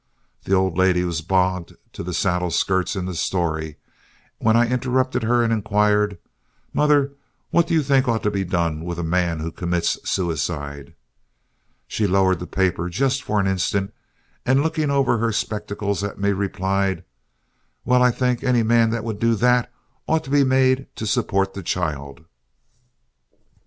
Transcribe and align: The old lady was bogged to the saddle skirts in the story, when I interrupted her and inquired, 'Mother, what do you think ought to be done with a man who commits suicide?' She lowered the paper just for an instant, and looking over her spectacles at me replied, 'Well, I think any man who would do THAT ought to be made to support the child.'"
The 0.45 0.55
old 0.55 0.79
lady 0.79 1.03
was 1.03 1.21
bogged 1.21 1.75
to 1.93 2.01
the 2.01 2.11
saddle 2.11 2.49
skirts 2.49 2.95
in 2.95 3.05
the 3.05 3.13
story, 3.13 3.77
when 4.39 4.57
I 4.57 4.67
interrupted 4.67 5.21
her 5.21 5.43
and 5.43 5.53
inquired, 5.53 6.17
'Mother, 6.73 7.11
what 7.51 7.67
do 7.67 7.75
you 7.75 7.83
think 7.83 8.07
ought 8.07 8.23
to 8.23 8.31
be 8.31 8.43
done 8.43 8.83
with 8.83 8.97
a 8.97 9.03
man 9.03 9.41
who 9.41 9.51
commits 9.51 9.99
suicide?' 10.03 10.95
She 11.87 12.07
lowered 12.07 12.39
the 12.39 12.47
paper 12.47 12.89
just 12.89 13.21
for 13.21 13.39
an 13.39 13.45
instant, 13.45 13.93
and 14.43 14.63
looking 14.63 14.89
over 14.89 15.19
her 15.19 15.31
spectacles 15.31 16.03
at 16.03 16.17
me 16.17 16.31
replied, 16.31 17.03
'Well, 17.85 18.01
I 18.01 18.09
think 18.09 18.43
any 18.43 18.63
man 18.63 18.91
who 18.93 19.03
would 19.03 19.19
do 19.19 19.35
THAT 19.35 19.71
ought 20.07 20.23
to 20.23 20.31
be 20.31 20.43
made 20.43 20.87
to 20.95 21.05
support 21.05 21.53
the 21.53 21.61
child.'" 21.61 22.25